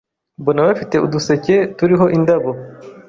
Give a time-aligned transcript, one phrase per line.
[0.41, 2.51] mbona bafite uduseke turiho indabo